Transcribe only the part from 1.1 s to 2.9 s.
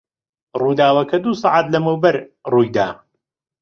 دوو سەعات لەمەوبەر ڕووی دا.